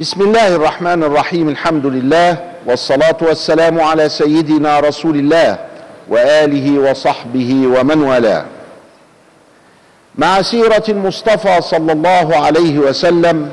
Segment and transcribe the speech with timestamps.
[0.00, 5.58] بسم الله الرحمن الرحيم الحمد لله والصلاة والسلام على سيدنا رسول الله
[6.08, 8.44] وآله وصحبه ومن والاه.
[10.18, 13.50] مع سيرة المصطفى صلى الله عليه وسلم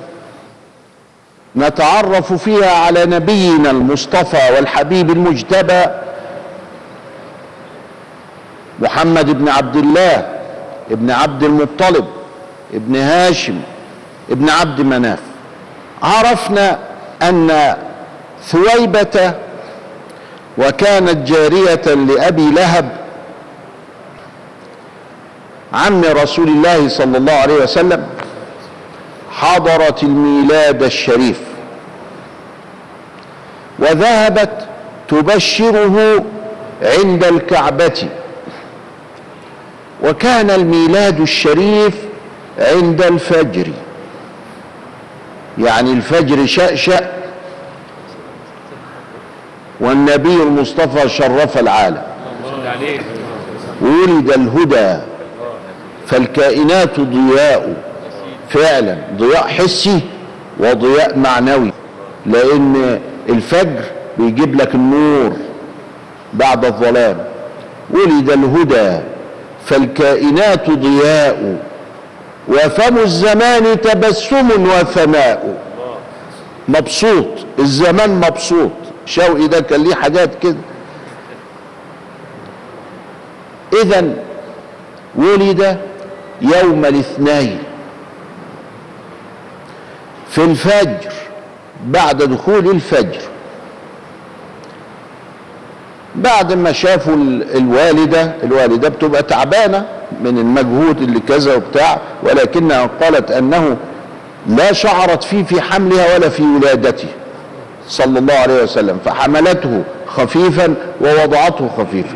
[1.56, 5.86] نتعرف فيها على نبينا المصطفى والحبيب المجتبى
[8.80, 10.28] محمد بن عبد الله
[10.92, 12.06] ابن عبد المطلب
[12.74, 13.62] ابن هاشم
[14.32, 15.33] ابن عبد مناف.
[16.04, 16.80] عرفنا
[17.22, 17.76] أن
[18.46, 19.34] ثويبة
[20.58, 22.98] وكانت جارية لأبي لهب
[25.74, 28.08] عم رسول الله صلى الله عليه وسلم
[29.32, 31.40] حضرت الميلاد الشريف.
[33.80, 34.68] وذهبت
[35.08, 36.26] تبشره
[36.82, 38.08] عند الكعبة.
[40.04, 41.96] وكان الميلاد الشريف
[42.60, 43.68] عند الفجر.
[45.58, 47.12] يعني الفجر شأشأ
[49.80, 52.02] والنبي المصطفى شرف العالم.
[53.82, 55.02] ولد الهدى
[56.08, 57.74] فالكائنات ضياء
[58.50, 60.00] فعلا ضياء حسي
[60.60, 61.72] وضياء معنوي
[62.26, 63.00] لأن
[63.30, 63.82] الفجر
[64.18, 65.34] بيجيب لك النور
[66.34, 67.18] بعد الظلام.
[67.90, 69.00] ولد الهدى
[69.66, 71.58] فالكائنات ضياء
[72.48, 75.58] وفم الزمان تبسم وثناء
[76.68, 77.28] مبسوط
[77.60, 78.72] الزمان مبسوط.
[79.06, 80.58] شوقي ده كان ليه حاجات كده.
[83.84, 84.14] اذا
[85.16, 85.78] ولد
[86.42, 87.64] يوم الاثنين
[90.30, 91.14] في الفجر
[91.86, 93.22] بعد دخول الفجر.
[96.16, 97.16] بعد ما شافوا
[97.56, 99.86] الوالدة الوالدة بتبقى تعبانة.
[100.24, 103.78] من المجهود اللي كذا وبتاع ولكنها قالت أنه
[104.48, 107.08] لا شعرت فيه في حملها ولا في ولادته
[107.88, 112.16] صلى الله عليه وسلم فحملته خفيفا ووضعته خفيفا.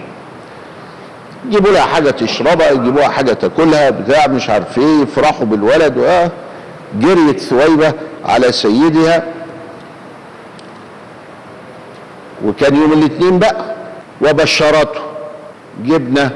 [1.47, 6.31] يجيبوا لها حاجة تشربها يجيبوا لها حاجة تاكلها بتاع مش عارف إيه يفرحوا بالولد واه
[6.99, 7.93] جريت ثويبه
[8.25, 9.23] على سيدها.
[12.45, 13.75] وكان يوم الاثنين بقى
[14.21, 14.99] وبشرته
[15.83, 16.31] جبنا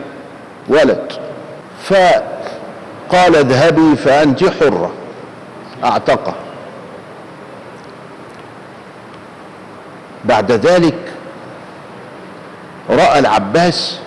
[0.67, 1.11] ولد.
[1.83, 4.91] فقال اذهبي فأنت حرة.
[5.83, 6.33] أعتقه.
[10.25, 10.97] بعد ذلك
[12.89, 13.99] رأى العباس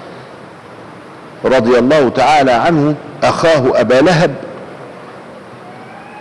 [1.45, 4.35] رضي الله تعالى عنه أخاه أبا لهب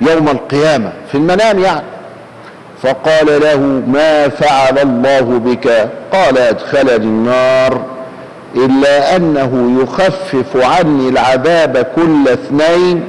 [0.02, 1.86] يوم القيامة في المنام يعني.
[2.84, 7.93] فقال له ما فعل الله بك؟ قال أدخلني النار.
[8.56, 13.04] إلا أنه يخفف عني العذاب كل اثنين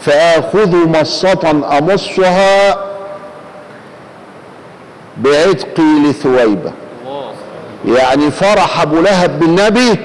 [0.00, 2.76] فآخذ مصة أمصها
[5.16, 6.72] بعتقي لثويبة.
[7.86, 9.98] يعني فرح أبو لهب بالنبي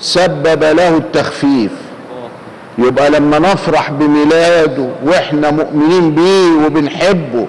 [0.00, 1.70] سبب له التخفيف.
[2.78, 7.46] يبقى لما نفرح بميلاده وإحنا مؤمنين بيه وبنحبه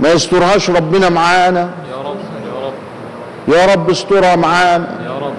[0.00, 1.70] ما يسترهاش ربنا معانا؟
[3.48, 4.86] يا رب استرها معانا.
[5.04, 5.34] يا رب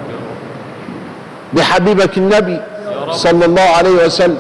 [1.53, 2.59] بحبيبك النبي.
[3.12, 4.38] صلى الله عليه وسلم.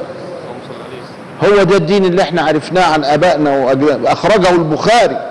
[1.43, 5.21] هو ده الدين اللي إحنا عرفناه عن آبائنا وأجل- أخرجه البخاري.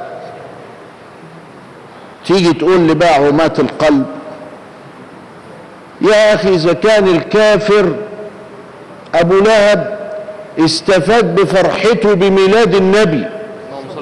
[2.27, 4.07] تيجي تقول لي بقى عمات القلب.
[6.01, 7.93] يا أخي إذا كان الكافر
[9.15, 9.99] أبو لهب
[10.59, 13.25] استفاد بفرحته بميلاد النبي.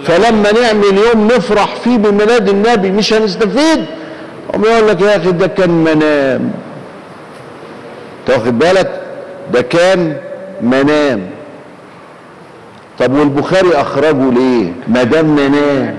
[0.05, 3.87] فلما نعمل يوم نفرح فيه بميلاد النبي مش هنستفيد.
[4.65, 6.53] يقول لك يا أخي ده كان منام.
[8.27, 9.01] تاخد بالك؟
[9.53, 10.17] ده كان
[10.63, 11.31] منام.
[12.99, 15.95] طب والبخاري أخرجه ليه؟ ما دام منام.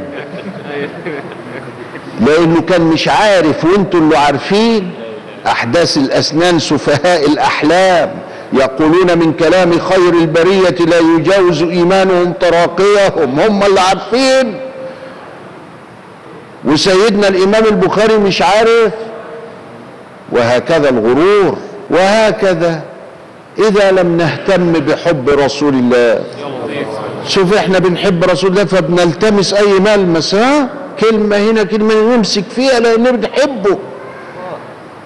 [2.19, 4.91] لأنه كان مش عارف وأنتوا اللي عارفين
[5.47, 8.11] أحداث الأسنان سفهاء الأحلام.
[8.53, 13.39] يقولون من كلام خير البرية لا يجاوز إيمانهم تراقيهم.
[13.39, 14.70] هم اللي عارفين.
[16.65, 18.93] وسيدنا الإمام البخاري مش عارف
[20.31, 21.57] وهكذا الغرور
[21.89, 22.81] وهكذا.
[23.59, 26.23] إذا لم نهتم بحب رسول الله.
[27.27, 30.69] شوف إحنا بنحب رسول الله فبنلتمس أي ملمس ها؟
[30.99, 33.77] كلمة هنا كلمة نمسك فيها لأن بنحبه.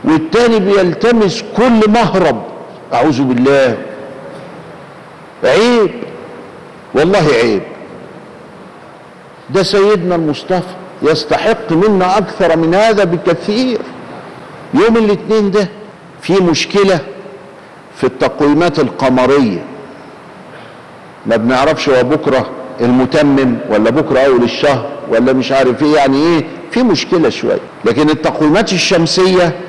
[0.03, 2.43] والتاني بيلتمس كل مهرب.
[2.93, 3.77] أعوذ بالله.
[5.43, 5.91] عيب.
[6.93, 7.61] والله عيب.
[9.49, 10.75] ده سيدنا المصطفى.
[11.01, 13.79] يستحق منا أكثر من هذا بكثير.
[14.73, 15.67] يوم الاثنين ده
[16.21, 16.99] في مشكلة
[17.97, 19.63] في التقويمات القمرية.
[21.25, 22.49] ما بنعرفش هو بكرة
[22.81, 27.59] المتمم ولا بكرة أول الشهر ولا مش عارف إيه يعني إيه؟ في مشكلة شوية.
[27.85, 29.59] لكن التقويمات الشمسية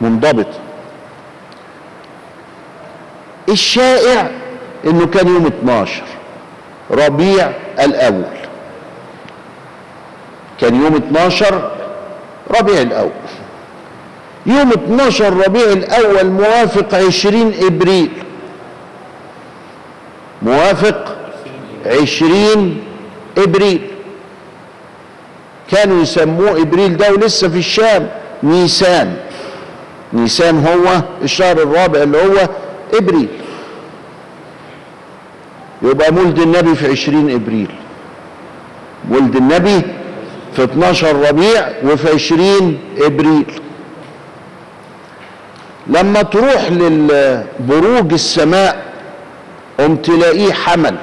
[0.00, 0.58] منضبطة.
[3.48, 4.30] الشائع
[4.86, 6.02] إنه كان يوم 12
[6.90, 8.41] ربيع الأول.
[10.62, 11.70] كان يوم 12
[12.60, 13.10] ربيع الأول.
[14.46, 18.10] يوم 12 ربيع الأول موافق 20 إبريل.
[20.42, 21.16] موافق
[21.86, 22.80] 20
[23.38, 23.80] إبريل.
[25.70, 28.08] كانوا يسموه إبريل ده ولسه في الشام
[28.42, 29.16] نيسان.
[30.12, 32.48] نيسان هو الشهر الرابع اللي هو
[32.94, 33.28] إبريل.
[35.82, 37.68] يبقى مولد النبي في 20 إبريل.
[39.10, 39.82] مولد النبي
[40.56, 43.60] في 12 ربيع وفي 20 إبريل.
[45.86, 48.92] لما تروح للبروج السماء
[49.80, 50.96] قم تلاقيه حمل.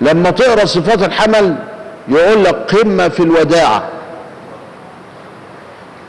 [0.00, 1.56] لما تقرأ صفات الحمل
[2.08, 3.88] يقول لك قمة في الوداعة.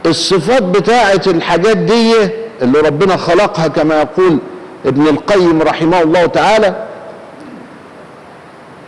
[0.06, 2.14] الصفات بتاعه الحاجات دي
[2.62, 4.40] اللي ربنا خلقها كما يقول
[4.86, 6.86] ابن القيم رحمه الله تعالى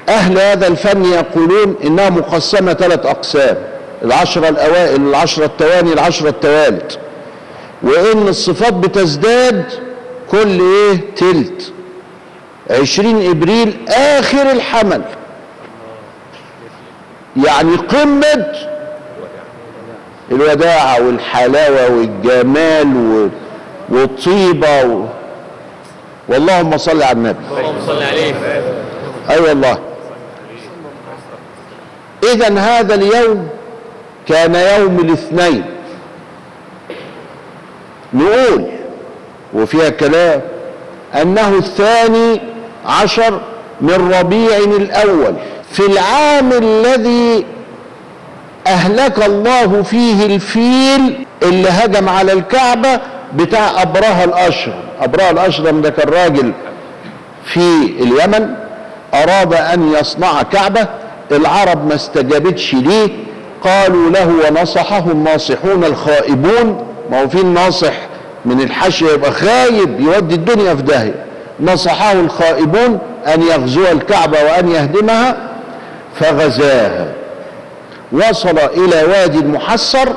[0.09, 3.57] أهل هذا الفن يقولون إنها مقسمة ثلاث أقسام
[4.03, 6.99] العشرة الأوائل العشرة التواني العشرة التوالت.
[7.83, 9.63] وإن الصفات بتزداد
[10.31, 11.73] كل إيه؟ تلت.
[12.71, 15.01] عشرين إبريل آخر الحمل.
[17.45, 18.45] يعني قمة
[20.31, 23.29] الوداعة والحلاوة والجمال و-
[23.89, 25.05] والطيبة و...
[26.27, 27.39] واللهم صل على النبي.
[27.59, 28.33] اللهم صل عليه.
[28.33, 28.61] أي
[29.29, 29.77] أيوة والله.
[32.23, 33.47] اذا هذا اليوم
[34.27, 35.63] كان يوم الاثنين.
[38.13, 38.65] نقول
[39.53, 40.41] وفيها كلام
[41.21, 42.41] أنه الثاني
[42.85, 43.41] عشر
[43.81, 45.33] من ربيع الأول
[45.71, 47.45] في العام الذي
[48.67, 52.99] أهلك الله فيه الفيل اللي هجم على الكعبة
[53.35, 54.73] بتاع ابرهه الأشرم.
[55.01, 56.51] ابرهه الأشرم ده كان راجل
[57.45, 58.53] في اليمن
[59.13, 60.87] أراد أن يصنع كعبة
[61.33, 63.09] العرب ما استجابتش ليه؟
[63.63, 66.85] قالوا له ونصحه الناصحون الخائبون.
[67.11, 67.93] ما هو في الناصح
[68.45, 71.25] من الحاشية يبقى خايب يودي الدنيا في داهية.
[71.59, 75.37] نصحه الخائبون أن يغزو الكعبة وأن يهدمها
[76.19, 77.13] فغزاها.
[78.11, 80.09] وصل إلى وادي المحصر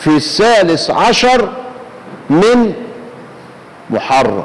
[0.00, 1.48] في الثالث عشر
[2.30, 2.72] من
[3.90, 4.44] محرم.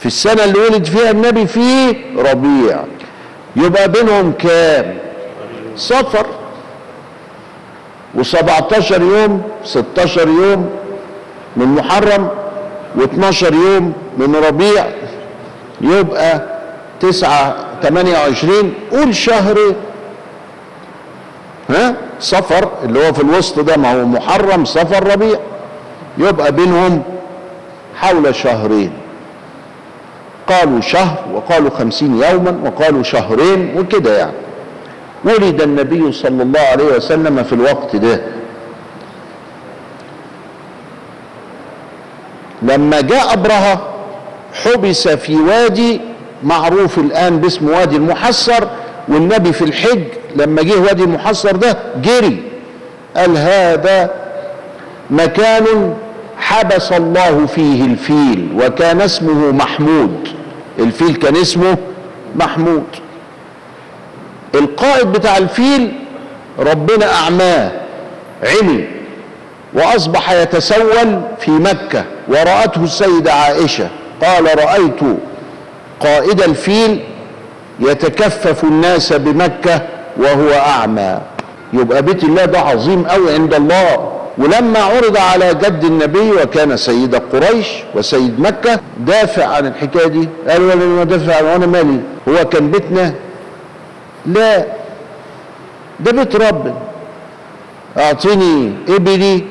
[0.00, 2.84] في السنة اللي ولد فيها النبي فيه ربيع.
[3.56, 4.98] يبقى بينهم كام؟
[5.76, 6.26] صفر.
[8.18, 10.70] و17 يوم 16 يوم
[11.56, 12.28] من محرم
[12.98, 14.86] و12 يوم من ربيع.
[15.80, 16.40] يبقى
[17.00, 19.74] 9 28 قول شهر.
[21.70, 25.38] ها؟ صفر اللي هو في الوسط ده ما هو محرم صفر ربيع.
[26.18, 27.02] يبقى بينهم
[27.96, 28.92] حول شهرين.
[30.48, 34.32] قالوا شهر وقالوا خمسين يوما وقالوا شهرين وكده يعني.
[35.24, 38.20] ولد النبي صلى الله عليه وسلم في الوقت ده.
[42.62, 43.88] لما جاء أبرهة
[44.64, 46.00] حبس في وادي
[46.42, 48.64] معروف الآن باسم وادي المحصر
[49.08, 50.02] والنبي في الحج
[50.36, 52.42] لما جه وادي المحصر ده جري.
[53.16, 54.10] قال هذا
[55.10, 55.94] مكان
[56.54, 60.28] حبس الله فيه الفيل وكان اسمه محمود.
[60.78, 61.76] الفيل كان اسمه
[62.36, 62.84] محمود.
[64.54, 65.92] القائد بتاع الفيل
[66.58, 67.72] ربنا أعماه
[68.42, 68.84] عمي
[69.74, 73.88] وأصبح يتسول في مكة ورأته السيدة عائشة.
[74.22, 75.00] قال رأيت
[76.00, 77.00] قائد الفيل
[77.80, 79.82] يتكفف الناس بمكة
[80.16, 81.20] وهو أعمى.
[81.72, 84.13] يبقى بيت الله ده عظيم قوي عند الله.
[84.38, 90.28] ولما عرض على جد النبي وكان سيد قريش وسيد مكة دافع عن الحكاية دي.
[90.48, 92.00] قال ولا ما دافع عن وأنا مالي.
[92.28, 93.14] هو كان بيتنا.
[94.26, 94.64] لا
[96.00, 96.74] ده بيت ربنا
[97.98, 99.44] اعطني إبلي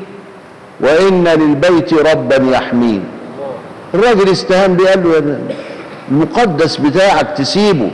[0.82, 3.04] وإن للبيت ربا يحمين.
[3.94, 5.40] الراجل استهان بيه قال له
[6.12, 7.92] المقدس بتاعك تسيبه.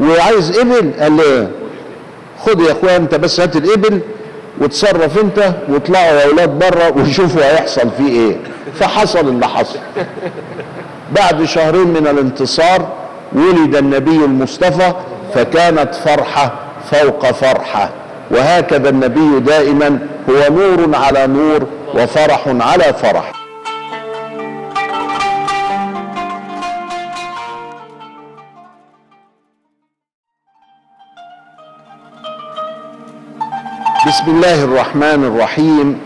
[0.00, 1.50] وعايز إبل؟ قال له؟
[2.38, 4.00] خد يا اخويا أنت بس هات الإبل.
[4.60, 8.36] وتصرف انت واطلعوا يا أولاد بره وشوفوا هيحصل فيه إيه.
[8.74, 9.78] فحصل اللي حصل.
[11.12, 12.88] بعد شهرين من الانتصار
[13.32, 14.92] ولد النبي المصطفى
[15.34, 16.52] فكانت فرحة
[16.90, 17.90] فوق فرحة.
[18.30, 19.98] وهكذا النبي دائما
[20.30, 23.32] هو نور على نور وفرح على فرح.
[34.16, 35.98] بسم الله الرحمن الرحيم.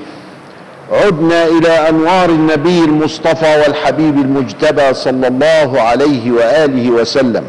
[0.93, 7.45] عدنا إلى أنوار النبي المصطفى والحبيب المجتبى صلى الله عليه وآله وسلم.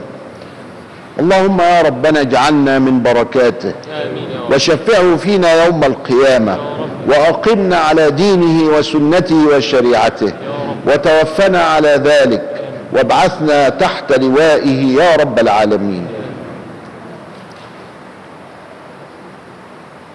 [1.19, 3.73] اللهم يا ربنا اجعلنا من بركاته.
[4.51, 6.57] وشفعه فينا يوم القيامة.
[7.07, 10.33] وأقمنا على دينه وسنته وشريعته.
[10.87, 12.43] وتوفنا على ذلك.
[12.93, 16.07] وابعثنا تحت لوائه يا رب العالمين.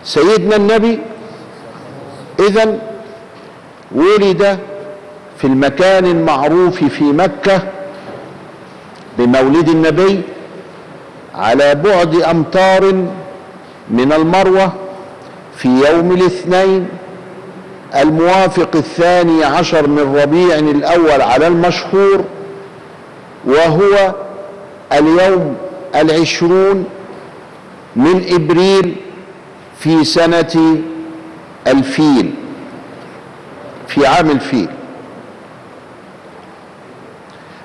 [0.06, 0.98] سيدنا النبي
[2.40, 2.78] إذا
[3.92, 4.58] ولد
[5.38, 7.62] في المكان المعروف في مكة
[9.18, 10.20] بمولد النبي
[11.34, 12.92] على بعد أمتار
[13.90, 14.72] من المروة
[15.56, 16.88] في يوم الاثنين
[17.96, 22.25] الموافق الثاني عشر من ربيع الأول على المشهور
[23.44, 24.14] وهو
[24.92, 25.56] اليوم
[25.94, 26.84] العشرون
[27.96, 28.96] من إبريل
[29.78, 30.76] في سنة
[31.66, 32.35] الفيل
[33.88, 34.68] في عام الفيل.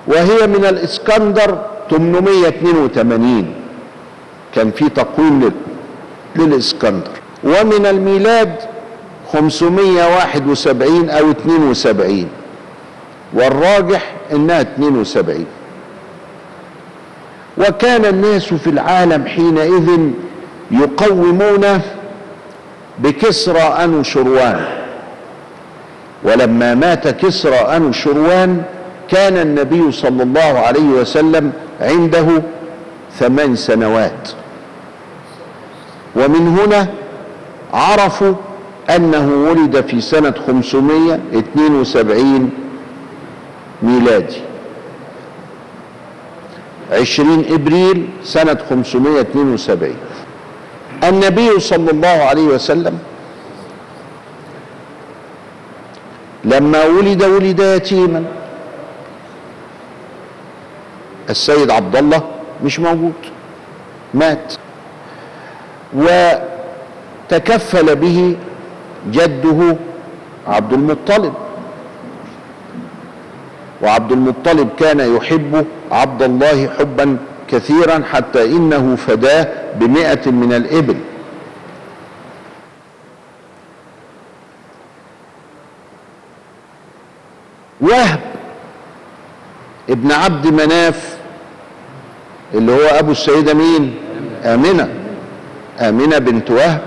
[0.07, 3.53] وهي من الإسكندر 882
[4.55, 5.51] كان في تقويم لل-
[6.43, 7.11] للإسكندر.
[7.43, 8.55] ومن الميلاد
[9.33, 12.27] 571 أو 72
[13.33, 15.45] والراجح إنها 72
[17.57, 19.99] وكان الناس في العالم حينئذ
[20.71, 21.81] يقومون
[23.03, 24.65] بكسرى أنو شروان.
[26.23, 28.63] ولما مات كسرى أنو شروان
[29.09, 32.43] كان النبي صلى الله عليه وسلم عنده
[33.19, 34.29] ثمان سنوات.
[36.15, 36.87] ومن هنا
[37.73, 38.33] عرفوا
[38.95, 42.49] أنه ولد في سنة 572
[43.83, 44.41] ميلادي.
[46.91, 49.95] 20 إبريل سنة 572
[51.03, 52.99] النبي صلى الله عليه وسلم.
[56.45, 58.23] لما ولد ولد يتيما
[61.29, 62.21] السيد عبد الله
[62.63, 63.13] مش موجود
[64.13, 64.53] مات.
[65.93, 68.35] وتكفل به
[69.11, 69.75] جده
[70.47, 71.33] عبد المطلب.
[73.81, 77.17] وعبد المطلب كان يحب عبد الله حبا
[77.47, 80.95] كثيرا حتى إنه فداه بمئة من الإبل.
[87.81, 88.19] وهب
[89.89, 91.17] ابن عبد مناف
[92.53, 93.95] اللي هو أبو السيدة مين؟
[94.45, 94.89] آمنة.
[95.79, 96.81] آمنة بنت وهب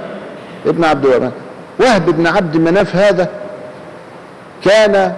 [0.67, 1.33] ابن عبد مناف
[1.81, 3.29] وهب ابن عبد مناف هذا
[4.64, 5.17] كان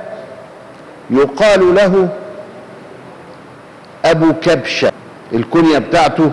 [1.10, 2.08] يقال له
[4.04, 4.92] أبو كبشة
[5.32, 6.30] الكنية بتاعته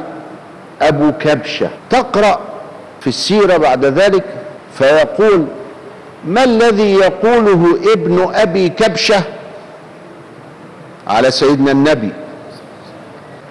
[0.87, 1.69] أبو كبشة.
[1.89, 2.39] تقرأ
[3.01, 4.23] في السيرة بعد ذلك
[4.77, 5.45] فيقول
[6.27, 9.23] ما الذي يقوله ابن أبي كبشة
[11.07, 12.09] على سيدنا النبي؟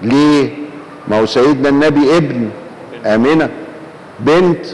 [0.03, 0.51] ليه؟
[1.09, 2.51] ما هو سيدنا النبي ابن
[3.07, 3.49] آمنة.
[4.21, 4.67] بنت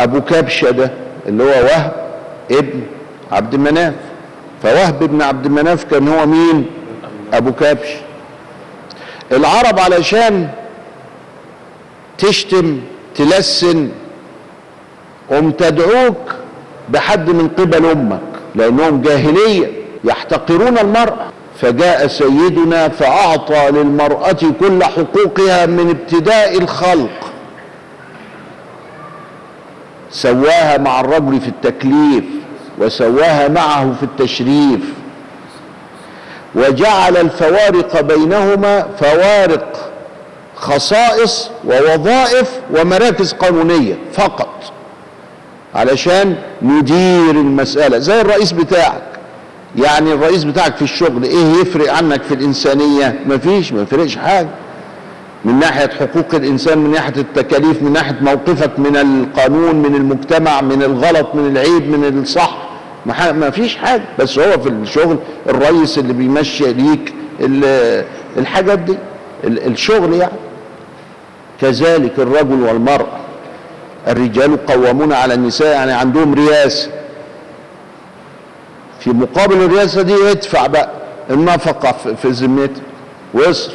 [0.00, 0.90] أبو كبشة ده
[1.28, 1.92] اللي هو وهب
[2.50, 2.82] ابن
[3.32, 3.94] عبد مناف
[4.62, 6.66] فوهب ابن عبد مناف كان هو مين؟
[7.32, 7.88] أبو كبش
[9.32, 10.48] العرب علشان
[12.22, 12.80] تشتم
[13.14, 13.88] تلسن
[15.30, 16.34] قم تدعوك
[16.88, 18.20] بحد من قبل أمك
[18.54, 19.70] لأنهم جاهلية
[20.04, 21.26] يحتقرون المرأة.
[21.60, 27.32] فجاء سيدنا فأعطى للمرأة كل حقوقها من ابتداء الخلق.
[30.10, 32.24] سواها مع الرجل في التكليف
[32.78, 34.80] وسواها معه في التشريف.
[36.54, 39.91] وجعل الفوارق بينهما فوارق.
[40.66, 44.48] خصائص ووظائف ومراكز قانونية فقط
[45.74, 47.98] علشان ندير المسألة.
[47.98, 49.02] زي الرئيس بتاعك.
[49.76, 54.48] يعني الرئيس بتاعك في الشغل إيه يفرق عنك في الإنسانية؟ مفيش ما يفرقش حاجة.
[55.44, 60.82] من ناحية حقوق الإنسان من ناحية التكاليف من ناحية موقفك من القانون من المجتمع من
[60.82, 62.56] الغلط من العيب من الصح.
[63.06, 64.02] ما فيش حاجة.
[64.18, 65.16] بس هو في الشغل
[65.48, 68.04] الرئيس اللي بيمشي ليك ال-
[68.38, 68.98] الحاجات دي.
[69.44, 70.32] ال- الشغل يعني.
[71.60, 73.20] كذلك الرجل والمرأة
[74.08, 76.90] الرجال قوامون على النساء يعني عندهم رياسة
[79.00, 80.88] في مقابل الرياسة دي يدفع بقى
[81.30, 82.80] النفقة في- ذمته
[83.34, 83.74] ويصرف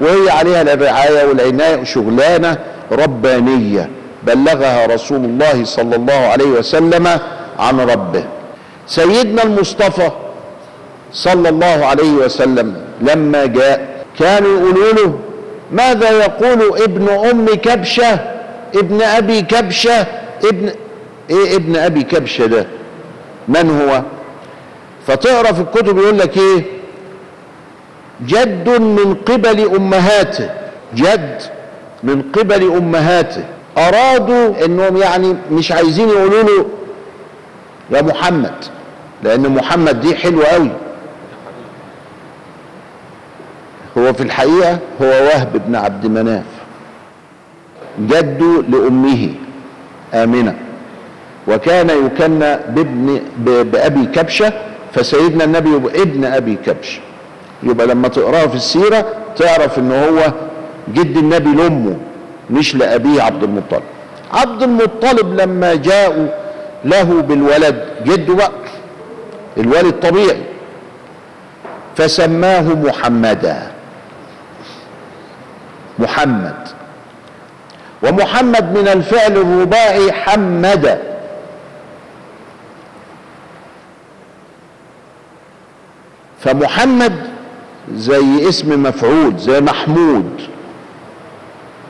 [0.00, 2.58] وهي عليها الرعاية والعناية شغلانة
[2.92, 3.90] ربانية
[4.22, 7.06] بلغها رسول الله صلى الله عليه وسلم
[7.58, 8.24] عن ربه.
[8.86, 10.10] سيدنا المصطفى
[11.12, 15.18] صلى الله عليه وسلم لما جاء كانوا يقولوا له
[15.72, 18.20] ماذا يقول ابن أم كبشة؟
[18.74, 20.06] ابن أبي كبشة؟
[20.44, 20.70] ابن
[21.30, 22.66] إيه ابن أبي كبشة ده؟
[23.48, 24.02] من هو؟
[25.06, 26.62] فتقرأ في الكتب يقول لك إيه؟
[28.26, 30.50] جد من قبل أمهاته.
[30.94, 31.42] جد
[32.02, 33.44] من قبل أمهاته.
[33.78, 36.66] أرادوا إنهم يعني مش عايزين يقولوا له
[37.90, 38.54] يا محمد
[39.22, 40.70] لأن محمد دي حلوة قوي
[44.06, 46.44] هو في الحقيقة هو وهب بن عبد مناف
[48.00, 49.28] جد لأمه
[50.14, 50.54] آمنة
[51.48, 54.52] وكان يكنى بابن ب- بأبي كبشة
[54.94, 57.00] فسيدنا النبي يبقى ابن أبي كبشة.
[57.62, 60.32] يبقى لما تقراها في السيرة تعرف إن هو
[60.94, 61.96] جد النبي لأمه
[62.50, 63.82] مش لأبيه عبد المطلب.
[64.32, 66.26] عبد المطلب لما جاءوا
[66.84, 68.50] له بالولد جده بقى
[69.58, 70.42] الولد طبيعي
[71.96, 73.62] فسماه محمدا.
[75.98, 76.68] محمد.
[78.02, 80.98] ومحمد من الفعل الرباعي حمد.
[86.40, 87.30] فمحمد
[87.94, 90.40] زي اسم مفعول زي محمود.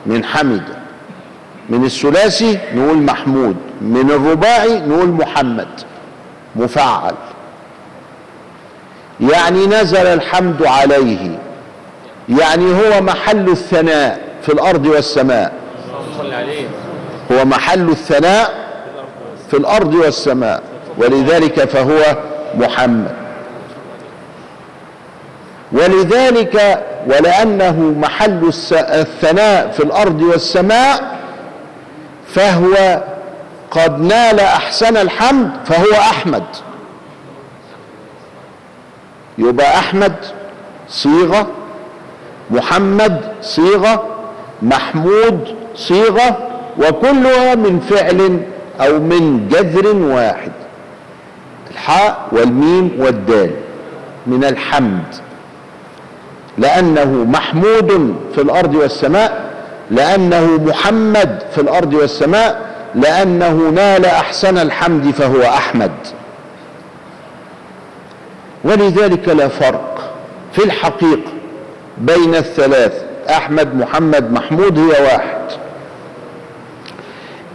[0.05, 0.63] من حمد.
[1.69, 3.55] من الثلاثي نقول محمود.
[3.81, 5.81] من الرباعي نقول محمد.
[6.55, 7.15] مفعل.
[9.19, 11.46] يعني نزل الحمد عليه.
[12.29, 15.53] يعني هو محل الثناء في الأرض والسماء.
[17.31, 18.67] هو محل الثناء
[19.51, 20.63] في الأرض والسماء.
[20.97, 22.17] ولذلك فهو
[22.55, 23.15] محمد.
[25.71, 31.17] ولذلك ولأنه محل الثناء في الأرض والسماء
[32.27, 33.01] فهو
[33.71, 36.43] قد نال أحسن الحمد فهو أحمد.
[39.37, 40.13] يبقى أحمد
[40.89, 41.47] صيغة
[42.51, 44.03] محمد صيغة
[44.61, 46.37] محمود صيغة
[46.77, 48.39] وكلها من فعل
[48.81, 50.51] أو من جذر واحد.
[51.71, 53.51] الحاء والميم والدال
[54.27, 55.03] من الحمد.
[56.57, 59.51] لأنه محمود في الأرض والسماء
[59.91, 62.61] لأنه محمد في الأرض والسماء
[62.95, 65.91] لأنه نال أحسن الحمد فهو أحمد.
[68.63, 70.11] ولذلك لا فرق
[70.53, 71.36] في الحقيقة.
[72.01, 75.41] بين الثلاث أحمد محمد محمود هي واحد.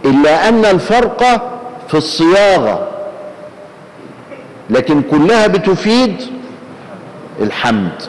[0.05, 1.23] إلا أن الفرق
[1.87, 2.87] في الصياغة
[4.69, 6.15] لكن كلها بتفيد
[7.41, 8.01] الحمد.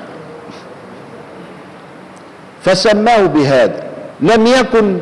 [2.63, 3.85] فسماه بهذا
[4.21, 4.99] لم يكن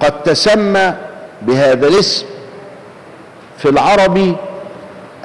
[0.00, 0.94] قد تسمى
[1.42, 2.26] بهذا الاسم
[3.58, 4.36] في العربي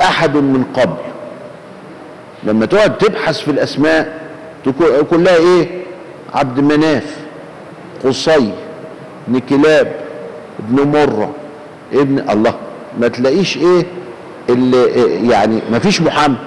[0.02, 1.11] أحد من قبل.
[2.43, 4.21] لما تقعد تبحث في الأسماء
[4.65, 5.67] تكو- كلها إيه؟
[6.34, 7.17] عبد مناف
[8.06, 8.51] قصي
[9.27, 9.91] ابن كلاب
[10.60, 11.32] ابن مرة
[11.93, 12.54] ابن الله
[12.99, 13.86] ما تلاقيش إيه
[14.49, 16.38] اللي إيه يعني ما فيش محمد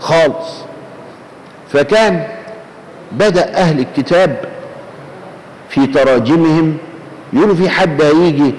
[0.00, 0.64] خالص.
[1.72, 2.26] فكان
[3.12, 4.36] بدأ أهل الكتاب
[5.68, 6.76] في تراجمهم
[7.32, 8.54] يقولوا في حد هيجي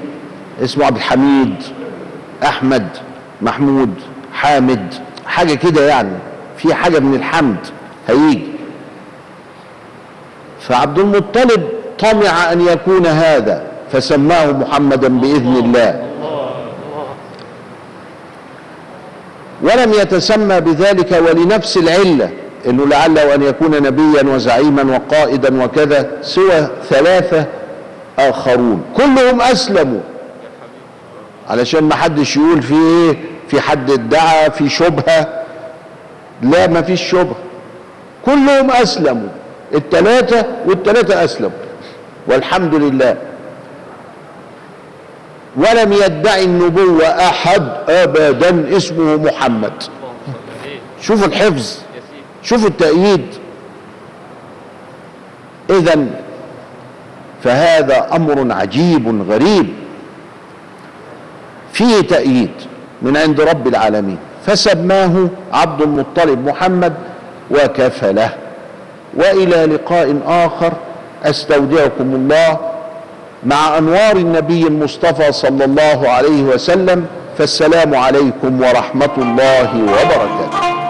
[0.64, 1.56] اسمه عبد الحميد
[2.44, 2.88] أحمد
[3.42, 3.94] محمود
[4.34, 4.94] حامد
[5.26, 6.18] حاجة كده يعني.
[6.58, 7.58] في حاجة من الحمد
[8.08, 8.48] هيجي.
[10.62, 16.02] فعبد المطلب طمع أن يكون هذا فسماه محمدا بإذن الله.
[19.62, 22.30] ولم يتسمى بذلك ولنفس العلة
[22.68, 27.46] إنه لعله أن يكون نبيا وزعيما وقائدا وكذا سوى ثلاثة
[28.20, 28.84] آخرون.
[28.98, 30.02] كلهم أسلموا.
[31.50, 35.45] علشان ما حدش يقول في إيه؟ في حد ادعى في شبهة.
[36.42, 37.36] لا ما فيش شبهة.
[38.26, 39.30] كلهم أسلموا.
[39.74, 41.58] الثلاثه والثلاثه أسلموا.
[42.28, 43.18] والحمد لله.
[45.56, 49.84] ولم يدعي النبوة أحد ابدا اسمه محمد.
[51.02, 51.78] شوف الحفظ.
[52.44, 53.26] شوف التأييد.
[55.70, 56.08] إذا
[57.44, 59.74] فهذا أمر عجيب غريب.
[61.74, 62.52] فيه تأييد
[63.02, 64.18] من عند رب العالمين.
[64.46, 66.94] فسماه عبد المطلب محمد
[67.52, 68.30] وكفله
[69.14, 70.74] وإلى لقاء آخر
[71.24, 72.58] أستودعكم الله
[73.44, 77.06] مع أنوار النبي المصطفى صلى الله عليه وسلم
[77.38, 80.85] فالسلام عليكم ورحمة الله وبركاته.